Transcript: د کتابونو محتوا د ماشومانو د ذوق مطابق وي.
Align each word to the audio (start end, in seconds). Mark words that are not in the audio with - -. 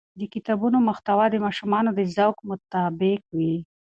د 0.19 0.21
کتابونو 0.33 0.77
محتوا 0.87 1.25
د 1.31 1.35
ماشومانو 1.45 1.89
د 1.97 1.99
ذوق 2.15 2.37
مطابق 2.49 3.21
وي. 3.37 3.55